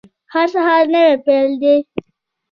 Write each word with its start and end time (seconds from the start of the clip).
هر 0.33 0.47
سهار 0.53 0.85
نوی 0.93 1.13
پیل 1.25 1.51
دی 1.61 1.77